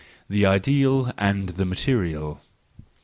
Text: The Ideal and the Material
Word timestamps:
The 0.27 0.47
Ideal 0.47 1.13
and 1.15 1.49
the 1.49 1.63
Material 1.63 2.41